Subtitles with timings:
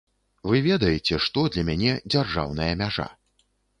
[0.51, 3.07] Вы ведаеце, што для мяне дзяржаўная мяжа.